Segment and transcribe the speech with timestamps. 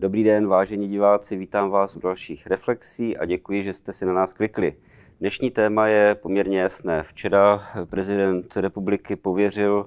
[0.00, 4.12] Dobrý den, vážení diváci, vítám vás u dalších reflexí a děkuji, že jste si na
[4.12, 4.74] nás klikli.
[5.20, 7.02] Dnešní téma je poměrně jasné.
[7.02, 9.86] Včera prezident republiky pověřil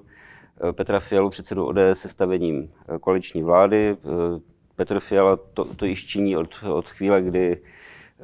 [0.68, 3.96] eh, Petra Fialu, předsedu ODS, sestavením eh, koaliční vlády.
[3.96, 4.40] Eh,
[4.76, 7.62] Petr Fiala to, to již činí od, od chvíle, kdy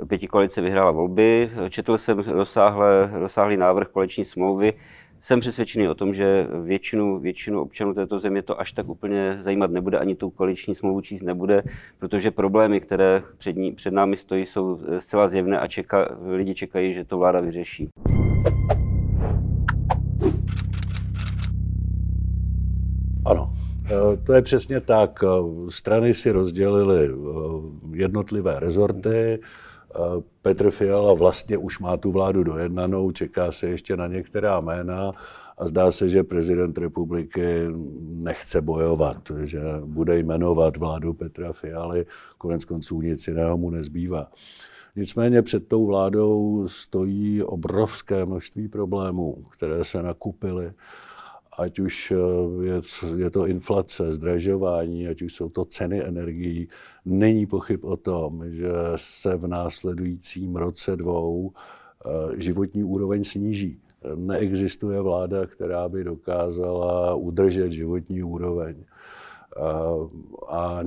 [0.08, 1.50] pěti koalice vyhrála volby.
[1.70, 2.18] Četl jsem
[3.12, 4.72] rozsáhlý návrh koaliční smlouvy,
[5.20, 9.70] jsem přesvědčený o tom, že většinu, většinu občanů této země to až tak úplně zajímat
[9.70, 11.62] nebude, ani tu koaliční smlouvu číst nebude,
[11.98, 16.94] protože problémy, které před, ní, před námi stojí, jsou zcela zjevné a čeka, lidi čekají,
[16.94, 17.88] že to vláda vyřeší.
[23.24, 23.52] Ano,
[23.86, 25.24] e, to je přesně tak.
[25.68, 27.08] Strany si rozdělily
[27.92, 29.38] jednotlivé rezorty,
[30.42, 35.12] Petr Fiala vlastně už má tu vládu dojednanou, čeká se ještě na některá jména
[35.58, 37.66] a zdá se, že prezident republiky
[38.00, 42.06] nechce bojovat, že bude jmenovat vládu Petra Fialy,
[42.38, 44.30] konec konců nic jiného mu nezbývá.
[44.96, 50.72] Nicméně před tou vládou stojí obrovské množství problémů, které se nakupily
[51.58, 52.76] ať už eh, je,
[53.16, 56.68] je to inflace, zdražování, ať už jsou to ceny energií,
[57.04, 63.80] není pochyb o tom, že se v následujícím roce dvou eh, životní úroveň sníží.
[64.14, 68.76] Neexistuje vláda, která by dokázala udržet životní úroveň.
[68.78, 69.60] Eh,
[70.48, 70.80] a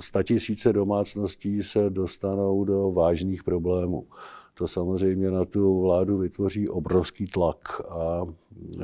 [0.00, 4.06] statisíce domácností se dostanou do vážných problémů
[4.54, 7.58] to samozřejmě na tu vládu vytvoří obrovský tlak
[7.90, 8.26] a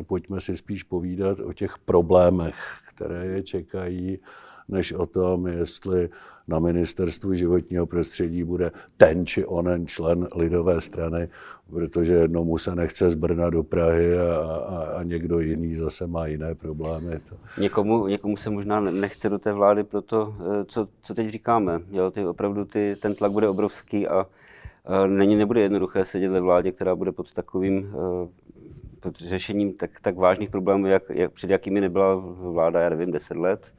[0.06, 2.54] pojďme si spíš povídat o těch problémech,
[2.94, 4.18] které je čekají,
[4.68, 6.08] než o tom, jestli
[6.48, 11.28] na ministerstvu životního prostředí bude ten či onen člen lidové strany,
[11.70, 16.26] protože jednomu se nechce z Brna do Prahy a, a, a někdo jiný zase má
[16.26, 17.20] jiné problémy.
[17.58, 21.80] Někomu, někomu se možná nechce do té vlády proto, eh, co, co teď říkáme.
[21.90, 24.26] Jo, ty, opravdu ty, ten tlak bude obrovský a
[25.06, 28.28] Není, nebude jednoduché sedět ve vládě, která bude pod takovým eh,
[29.00, 33.36] pod řešením tak, tak vážných problémů, jak, jak, před jakými nebyla vláda, já nevím, 10
[33.36, 33.72] let.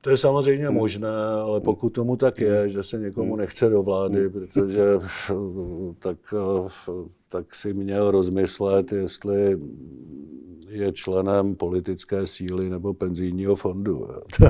[0.00, 1.08] To je samozřejmě možné,
[1.42, 4.84] ale pokud tomu tak je, že se někomu nechce do vlády, protože
[5.98, 6.34] tak,
[7.28, 9.58] tak si měl rozmyslet, jestli
[10.68, 14.08] je členem politické síly nebo penzijního fondu.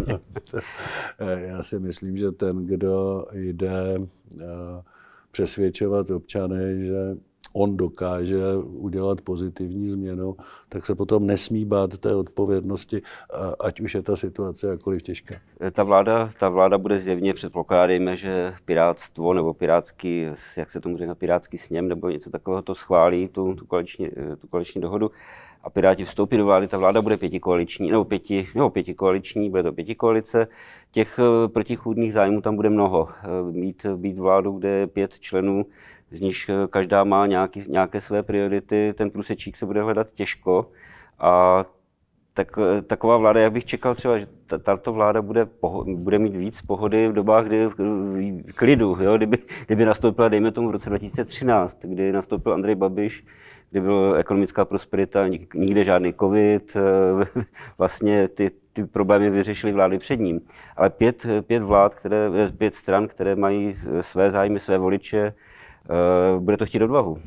[1.36, 3.96] Já si myslím, že ten, kdo jde
[4.40, 4.44] eh,
[5.32, 7.16] přesvědčovat občany, že
[7.52, 10.36] on dokáže udělat pozitivní změnu,
[10.68, 13.02] tak se potom nesmí bát té odpovědnosti,
[13.60, 15.34] ať už je ta situace jakkoliv těžká.
[15.72, 20.26] Ta vláda, ta vláda bude zjevně, předpokládáme, že pirátstvo nebo pirátský,
[20.56, 24.08] jak se tomu říká, pirátský sněm nebo něco takového to schválí, tu, tu, koaliční,
[24.40, 25.10] tu koaliční dohodu
[25.64, 29.72] a Piráti vstoupí do vlády, ta vláda bude pětikoaliční, nebo pěti, nebo pětikoaliční, bude to
[29.72, 30.48] pětikoalice.
[30.90, 33.08] Těch eh, protichůdných zájmů tam bude mnoho.
[33.08, 35.66] Eh, mít, být vládu, kde je pět členů,
[36.12, 40.70] z nich eh, každá má nějaký, nějaké své priority, ten průsečík se bude hledat těžko
[41.18, 41.64] a
[42.34, 44.26] tak, taková vláda, jak bych čekal třeba, že
[44.62, 49.16] tato vláda bude, poho, bude mít víc pohody v dobách, kdy v klidu, jo?
[49.16, 53.26] Kdyby, kdyby nastoupila, dejme tomu, v roce 2013, kdy nastoupil Andrej Babiš,
[53.70, 57.42] kdy byla ekonomická prosperita, nikde žádný covid, eh,
[57.78, 60.40] vlastně ty, ty problémy vyřešily vlády před ním.
[60.76, 65.51] Ale pět, pět vlád, které, pět stran, které mají své zájmy, své voliče, eh,
[66.38, 67.18] bude to chtít odvahu.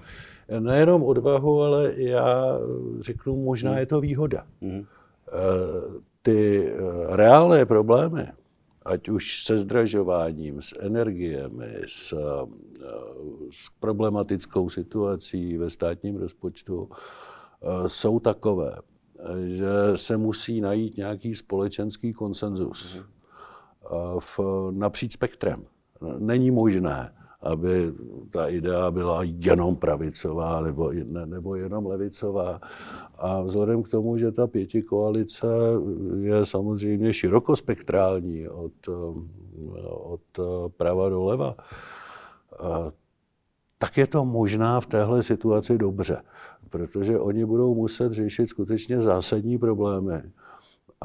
[0.60, 2.60] Nejenom odvahu, ale já
[3.00, 4.44] řeknu, možná je to výhoda.
[4.62, 4.84] Mm.
[6.22, 6.70] Ty
[7.10, 8.28] reálné problémy,
[8.86, 12.48] ať už se zdražováním, s energiemi, s, eh,
[13.52, 18.76] s problematickou situací ve státním rozpočtu, eh, jsou takové,
[19.48, 23.90] že se musí najít nějaký společenský konsenzus eh,
[24.20, 24.40] v,
[24.72, 25.66] napříč spektrem.
[26.18, 27.94] Není možné, aby
[28.30, 32.60] ta idea byla jenom pravicová nebo, ne, nebo jenom levicová.
[33.18, 35.48] A vzhledem k tomu, že ta pěti koalice
[36.20, 38.74] je samozřejmě širokospektrální od,
[39.86, 40.22] od
[40.78, 41.56] prava do leva,
[43.78, 46.22] tak je to možná v téhle situaci dobře,
[46.70, 50.22] protože oni budou muset řešit skutečně zásadní problémy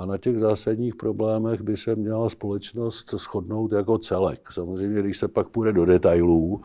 [0.00, 4.52] a na těch zásadních problémech by se měla společnost shodnout jako celek.
[4.52, 6.60] Samozřejmě, když se pak půjde do detailů,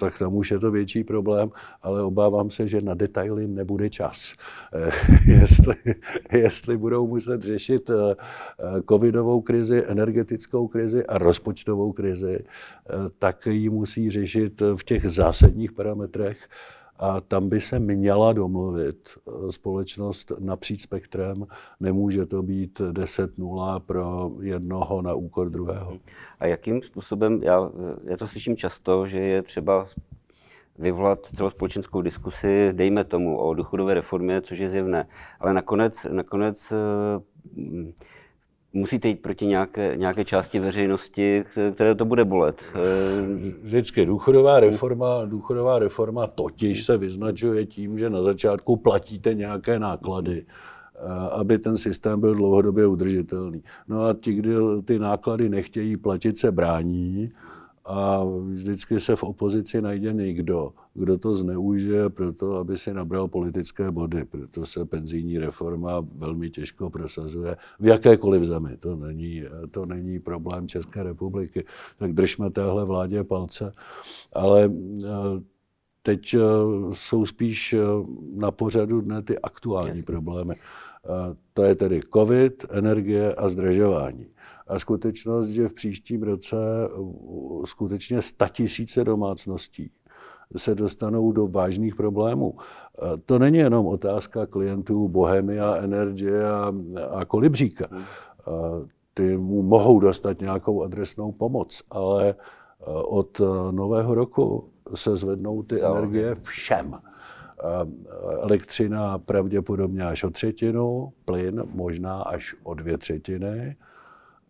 [0.00, 1.50] tak tam už je to větší problém,
[1.82, 4.34] ale obávám se, že na detaily nebude čas.
[4.72, 4.90] E,
[5.32, 5.74] jestli,
[6.32, 7.94] jestli budou muset řešit e,
[8.88, 12.44] covidovou krizi, energetickou krizi a rozpočtovou krizi,
[13.18, 16.48] tak ji musí řešit v těch zásadních parametrech
[16.96, 21.46] a tam by se měla domluvit eh, společnost napříč spektrem.
[21.80, 25.98] Nemůže to být 10-0 pro jednoho na úkor druhého.
[26.40, 27.70] A jakým způsobem, já,
[28.04, 29.86] já to slyším často, že je třeba
[30.78, 35.08] vyvolat celospolečenskou diskusi, dejme tomu, o důchodové reformě, což je zjevné.
[35.40, 36.76] Ale nakonec, nakonec eh,
[38.74, 41.44] musíte jít proti nějaké, nějaké části veřejnosti,
[41.74, 42.62] které to bude bolet.
[43.62, 50.44] Vždycky důchodová reforma, důchodová reforma totiž se vyznačuje tím, že na začátku platíte nějaké náklady,
[51.32, 53.62] aby ten systém byl dlouhodobě udržitelný.
[53.88, 57.32] No a ti, kdo ty náklady nechtějí platit, se brání
[57.84, 63.90] a vždycky se v opozici najde někdo, kdo to zneužije proto, aby si nabral politické
[63.90, 64.24] body.
[64.24, 68.76] Proto se penzijní reforma velmi těžko prosazuje v jakékoliv zemi.
[68.76, 71.64] To není, to není problém České republiky.
[71.98, 73.72] Tak držme téhle vládě palce.
[74.32, 74.70] Ale
[75.04, 75.08] eh,
[76.02, 76.38] teď eh,
[76.92, 77.78] jsou spíš eh,
[78.34, 80.04] na pořadu dne ty aktuální Jasně.
[80.04, 80.54] problémy.
[81.54, 84.26] To je tedy covid, energie a zdražování
[84.66, 86.56] a skutečnost, že v příštím roce
[87.64, 88.18] skutečně
[88.52, 89.90] tisíce domácností
[90.56, 92.50] se dostanou do vážných problémů.
[92.50, 92.58] Uh,
[93.26, 96.72] to není jenom otázka klientů Bohemia, Energie a,
[97.10, 97.84] a Kolibříka.
[97.90, 97.98] Uh,
[99.14, 102.34] ty mu mohou dostat nějakou adresnou pomoc, ale
[103.08, 103.40] od
[103.70, 106.94] nového roku se zvednou ty energie všem.
[108.40, 113.76] Elektřina pravděpodobně až o třetinu, plyn možná až o dvě třetiny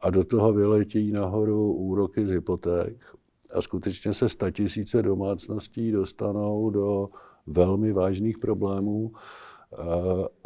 [0.05, 2.97] a do toho vyletí nahoru úroky z hypoték
[3.55, 7.09] a skutečně se tisíce domácností dostanou do
[7.47, 9.77] velmi vážných problémů eh,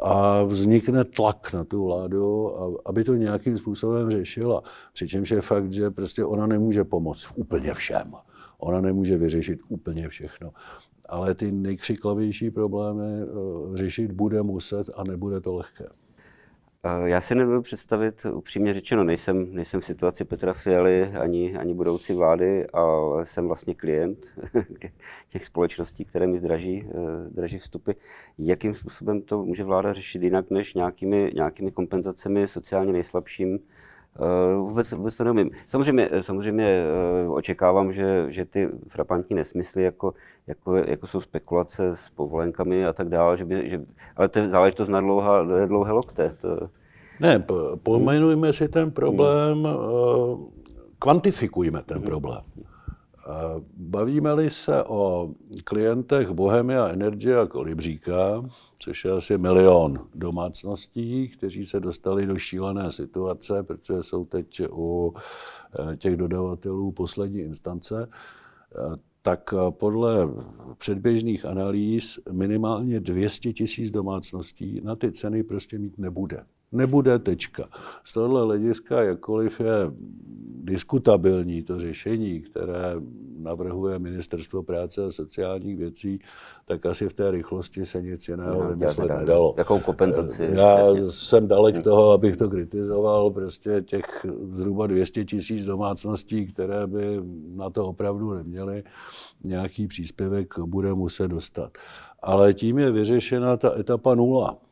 [0.03, 2.53] a vznikne tlak na tu vládu,
[2.87, 4.63] aby to nějakým způsobem řešila.
[4.93, 8.13] Přičemž je fakt, že prostě ona nemůže pomoct úplně všem.
[8.59, 10.51] Ona nemůže vyřešit úplně všechno.
[11.09, 15.89] Ale ty nejkřiklavější problémy eh, řešit bude muset a nebude to lehké.
[16.85, 21.75] Eh, já si nebudu představit, upřímně řečeno, nejsem, nejsem v situaci Petra Fialy ani, ani
[21.75, 24.27] budoucí vlády, ale jsem vlastně klient
[25.29, 27.93] těch společností, které mi zdraží, eh, zdraží vstupy.
[28.39, 33.78] Jakým způsobem to může vláda řešit jinak než nějakými, nějakými kompenzacemi sociálně nejslabším Eh,
[34.61, 35.51] vůbec, vůbec to neumím.
[35.69, 40.15] Samozřejmě, samozřejmě eh, očekávám, že, že ty frapantní nesmysly, jako,
[40.47, 43.81] jako, jako jsou spekulace s povolenkami a tak dále, že by, že,
[44.17, 46.37] ale to je záležitost na dlouhá, dlouhé lokte.
[46.41, 46.69] To...
[47.21, 47.45] Ne,
[47.83, 50.47] pojmenujme si ten problém, hmm.
[50.99, 52.43] kvantifikujme ten problém.
[53.89, 58.45] Bavíme-li se o klientech Bohemia Energy a Kolibříka,
[58.79, 65.15] což je asi milion domácností, kteří se dostali do šílené situace, protože jsou teď u
[65.15, 70.29] eh, těch dodavatelů poslední instance, eh, tak podle
[70.79, 76.45] předběžných analýz minimálně 200 tisíc domácností na ty ceny prostě mít nebude.
[76.73, 77.69] Nebude tečka.
[78.05, 79.75] Z tohohle hlediska, jakkoliv je
[80.65, 82.95] diskutabilní to řešení, které
[83.39, 86.19] navrhuje Ministerstvo práce a sociálních věcí,
[86.65, 89.55] tak asi v té rychlosti se nic jiného no, vymyslet nedalo.
[89.59, 90.49] Jakou kompenzaci?
[90.53, 91.13] Já vlastně.
[91.13, 93.31] jsem dalek toho, abych to kritizoval.
[93.31, 97.21] Prostě těch zhruba 200 tisíc domácností, které by
[97.55, 98.85] na to opravdu neměly,
[99.45, 101.79] nějaký příspěvek bude muset dostat.
[102.23, 104.68] Ale tím je vyřešena ta etapa nula Eh,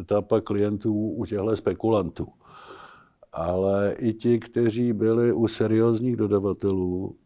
[0.00, 2.26] etapa klientů u těchto spekulantů.
[3.32, 7.16] Ale i ti, kteří byli u seriózních dodavatelů,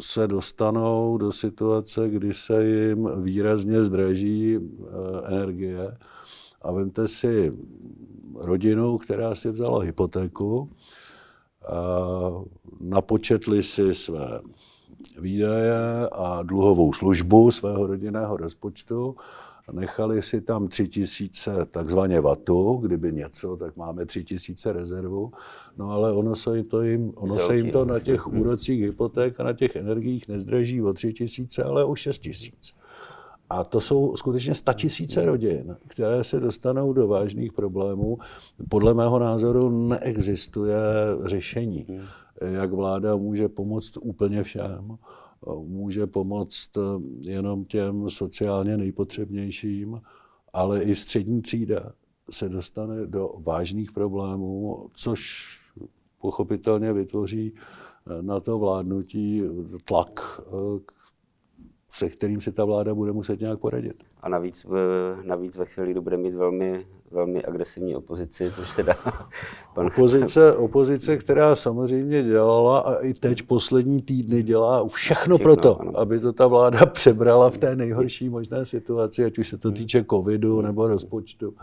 [0.00, 4.88] se dostanou do situace, kdy se jim výrazně zdraží eh,
[5.26, 5.96] energie.
[6.62, 7.52] A vemte si
[8.34, 10.70] rodinu, která si vzala hypotéku,
[12.80, 14.40] napočetli si své
[15.20, 19.16] výdaje a dluhovou službu svého rodinného rozpočtu
[19.72, 25.32] Nechali si tam tři tisíce takzvaně vatu, kdyby něco, tak máme tři tisíce rezervu.
[25.76, 29.40] No ale ono se jim to, jim, ono se jim to na těch úrocích hypoték
[29.40, 32.74] a na těch energiích nezdraží o tři tisíce, ale o šest tisíc.
[33.50, 38.18] A to jsou skutečně tisíce rodin, které se dostanou do vážných problémů.
[38.68, 40.78] Podle mého názoru neexistuje
[41.24, 42.00] řešení, hmm.
[42.54, 44.98] jak vláda může pomoct úplně všem
[45.64, 46.80] může pomoct eh,
[47.20, 50.02] jenom těm sociálně nejpotřebnějším,
[50.52, 51.92] ale i střední třída
[52.30, 55.48] se dostane do vážných problémů, což
[56.20, 59.42] pochopitelně vytvoří eh, na to vládnutí
[59.84, 60.80] tlak, eh,
[61.88, 64.11] se kterým si ta vláda bude muset nějak poradit.
[64.22, 64.66] A navíc,
[65.24, 68.94] navíc ve chvíli, kdy bude mít velmi, velmi agresivní opozici, což se dá.
[69.74, 69.86] Pan...
[69.92, 75.98] Opozice, opozice, která samozřejmě dělala a i teď poslední týdny dělá všechno, všechno pro to,
[75.98, 80.04] aby to ta vláda přebrala v té nejhorší možné situaci, ať už se to týče
[80.10, 81.54] covidu nebo rozpočtu,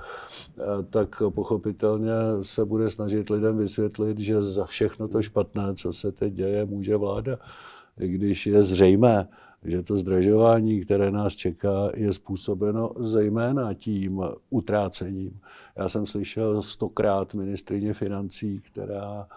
[0.89, 2.11] tak pochopitelně
[2.41, 6.95] se bude snažit lidem vysvětlit, že za všechno to špatné, co se teď děje, může
[6.95, 7.37] vláda.
[7.99, 9.27] I když je zřejmé,
[9.63, 15.39] že to zdražování, které nás čeká, je způsobeno zejména tím utrácením.
[15.75, 19.27] Já jsem slyšel stokrát ministrině financí, která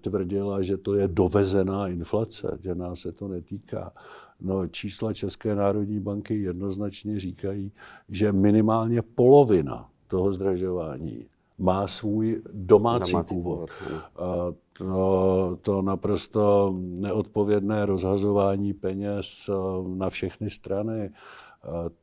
[0.00, 3.92] tvrdila, že to je dovezená inflace, že nás se to netýká.
[4.40, 7.72] No, čísla České národní banky jednoznačně říkají,
[8.08, 11.26] že minimálně polovina toho zdražování
[11.58, 13.70] má svůj domácí, domácí původ.
[13.78, 19.52] původ to, to naprosto neodpovědné rozhazování peněz eh,
[19.88, 21.10] na všechny strany, eh,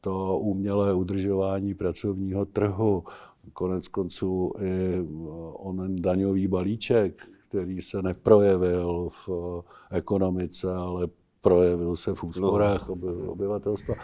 [0.01, 3.03] to umělé udržování pracovního trhu,
[3.53, 5.03] konec konců i eh,
[5.53, 9.29] onen daňový balíček, který se neprojevil v
[9.91, 11.07] ekonomice, ale
[11.41, 12.95] projevil se v úsporách no.
[13.31, 13.95] obyvatelstva.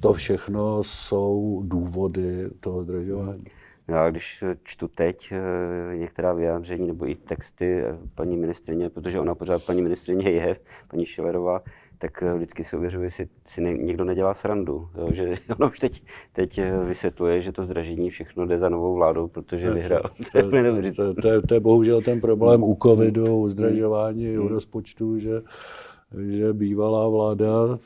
[0.00, 3.44] To všechno jsou důvody toho zdržování.
[3.88, 9.34] Já když čtu teď eh, některá vyjádření nebo i texty eh, paní ministrině, protože ona
[9.34, 10.56] pořád paní ministrině je,
[10.90, 11.62] paní Šilerová,
[11.98, 14.88] tak eh, vždycky si ověřuje, jestli si někdo nedělá srandu.
[14.98, 15.08] Jo?
[15.12, 19.70] Že ona už teď, teď vysvětluje, že to zdražení všechno jde za novou vládou, protože
[19.70, 20.02] vyhrál.
[20.32, 20.50] To, to,
[20.96, 24.50] to, to, je, to je bohužel ten problém u covidu, u zdražování, u hmm.
[24.50, 25.42] rozpočtu, že,
[26.28, 27.78] že bývalá vláda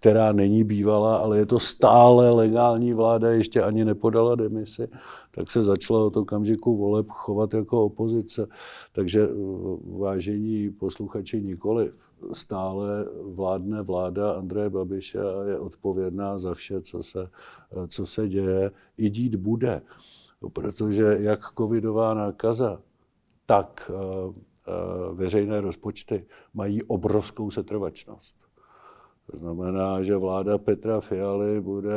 [0.00, 4.88] která není bývalá, ale je to stále legální vláda, ještě ani nepodala demisi,
[5.34, 8.46] tak se začala od okamžiku voleb chovat jako opozice.
[8.92, 9.28] Takže
[9.98, 12.10] vážení posluchači nikoliv.
[12.32, 17.28] Stále vládne vláda Andreje Babiše a je odpovědná za vše, co se,
[17.88, 18.70] co se děje.
[18.98, 19.82] I dít bude.
[20.52, 22.80] Protože jak covidová nákaza,
[23.46, 24.32] tak eh,
[24.68, 28.49] eh, veřejné rozpočty mají obrovskou setrvačnost.
[29.30, 31.92] To znamená, že vláda Petra Fialy bude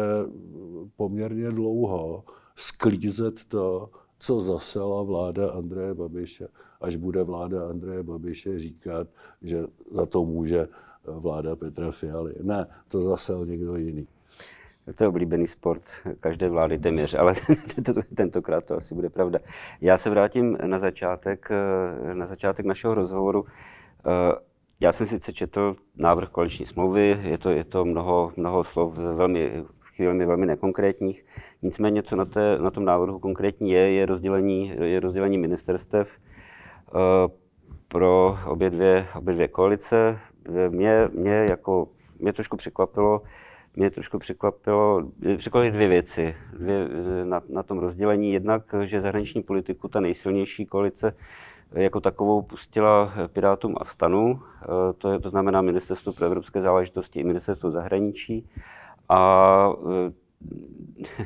[0.96, 2.24] poměrně dlouho
[2.56, 6.48] sklízet to, co zasela vláda Andreje Babiše,
[6.82, 9.08] až bude vláda Andreje Babiše říkat,
[9.42, 10.68] že za to může
[11.06, 12.34] vláda Petra Fialy.
[12.42, 14.08] Ne, to zasel někdo jiný.
[14.96, 15.84] To je oblíbený sport
[16.20, 17.34] každé vlády téměř, ale
[18.16, 19.40] tentokrát to asi bude pravda.
[19.82, 21.50] Já se vrátím na začátek,
[22.14, 23.46] na začátek našeho rozhovoru.
[24.84, 29.64] Já jsem sice četl návrh koaliční smlouvy, je to, je to mnoho, mnoho slov velmi
[29.82, 31.26] chvíli velmi nekonkrétních.
[31.62, 36.20] Nicméně, co na, té, na tom návrhu konkrétní je, je rozdělení, je rozdělení ministerstev
[36.96, 37.00] uh,
[37.88, 40.20] pro obě dvě, obě dvě koalice.
[40.70, 41.88] Mě, mě, jako,
[42.20, 43.22] mě trošku překvapilo,
[43.76, 45.04] mě trošku překvapilo,
[45.38, 46.88] překvapily dvě věci dvě,
[47.24, 48.34] na, na tom rozdělení.
[48.34, 51.16] Jednak, že zahraniční politiku, ta nejsilnější koalice,
[51.74, 57.20] jako takovou pustila Pirátům a Stanu, eh, to, je, to znamená Ministerstvo pro evropské záležitosti
[57.20, 58.50] i Ministerstvo zahraničí.
[59.10, 59.70] A
[60.08, 60.14] eh,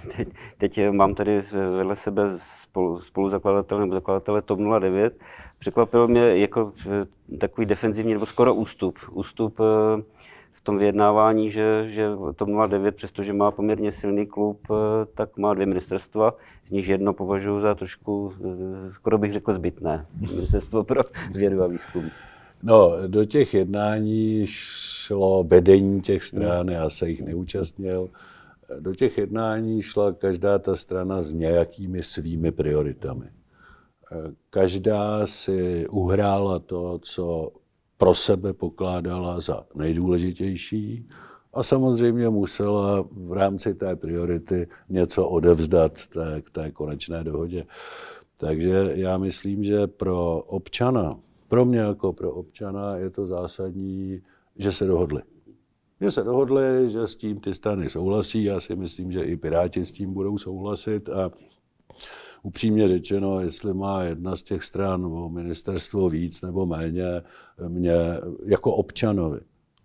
[0.18, 0.28] teď,
[0.58, 5.20] teď mám tady vedle sebe spolu, spoluzakladatele nebo zakladatele TOP 09.
[5.60, 9.00] Překvapilo mě jako eh, takový defenzivní nebo skoro ústup.
[9.12, 9.60] Ústup
[10.68, 14.76] tom vyjednávání, že, že TOP 09, přestože má poměrně silný klub, eh,
[15.16, 16.36] tak má dvě ministerstva,
[16.68, 20.06] z nich jedno považuji za trošku, eh, skoro bych řekl, zbytné.
[20.32, 22.04] Ministerstvo pro vědu a výzkum.
[22.64, 28.10] No, do těch jednání šlo vedení těch stran, já se jich neúčastnil.
[28.80, 33.26] Do těch jednání šla každá ta strana s nějakými svými prioritami.
[34.50, 37.52] Každá si uhrála to, co
[37.98, 41.08] pro sebe pokládala za nejdůležitější
[41.54, 47.66] a samozřejmě musela v rámci té priority něco odevzdat té, k té konečné dohodě.
[48.38, 54.22] Takže já myslím, že pro občana, pro mě jako pro občana je to zásadní,
[54.56, 55.22] že se dohodli.
[56.02, 59.86] Že se dohodli, že s tím ty strany souhlasí, já si myslím, že i Piráti
[59.86, 61.32] s tím budou souhlasit a
[62.44, 67.22] upřímně řečeno, jestli má jedna z těch stran o ministerstvo víc nebo méně,
[67.68, 67.96] mě
[68.46, 69.40] jako občanovi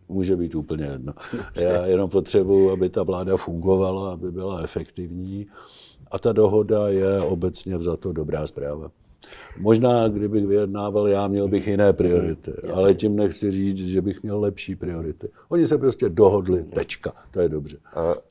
[0.09, 1.12] může být úplně jedno.
[1.54, 5.47] Já jenom potřebuji, aby ta vláda fungovala, aby byla efektivní
[6.11, 8.90] a ta dohoda je obecně vzato dobrá zpráva.
[9.59, 14.41] Možná, kdybych vyjednával já, měl bych jiné priority, ale tím nechci říct, že bych měl
[14.41, 15.29] lepší priority.
[15.49, 17.76] Oni se prostě dohodli, tečka, to je dobře.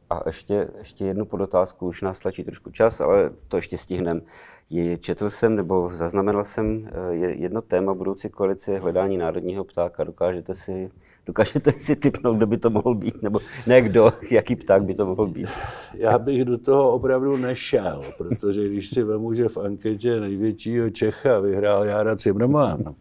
[0.10, 4.22] A ještě, ještě jednu podotázku, už nás tlačí trošku čas, ale to ještě stihnem.
[4.70, 10.04] Je, četl jsem nebo zaznamenal jsem eh, jedno téma budoucí koalice hledání národního ptáka.
[10.04, 10.92] Dokážete si,
[11.26, 13.22] dokážete si typnout, kdo by to mohl být?
[13.22, 15.48] Nebo ne kdo, jaký pták by to mohl být?
[15.94, 21.40] Já bych do toho opravdu nešel, protože když si vemu, že v anketě největšího Čecha
[21.40, 22.96] vyhrál Jára Cimrman,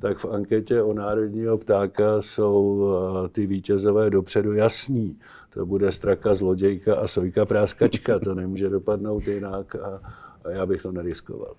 [0.00, 5.18] tak v anketě o národního ptáka jsou eh, ty vítězové dopředu jasní.
[5.50, 10.00] To bude straka zlodějka a sojka práskačka, to nemůže dopadnout jinak a,
[10.44, 11.54] a já bych to neriskoval.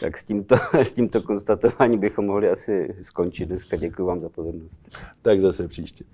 [0.00, 3.76] Tak s tímto, s tímto konstatováním bychom mohli asi skončit dneska.
[3.76, 4.96] Děkuji vám za pozornost.
[5.22, 6.04] Tak zase příště.